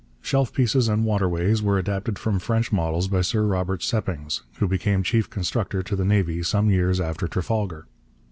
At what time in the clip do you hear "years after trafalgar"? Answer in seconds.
6.71-7.85